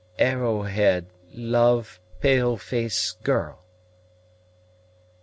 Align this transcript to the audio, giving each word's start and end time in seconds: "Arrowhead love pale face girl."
"Arrowhead 0.17 1.05
love 1.31 1.99
pale 2.21 2.57
face 2.57 3.11
girl." 3.21 3.63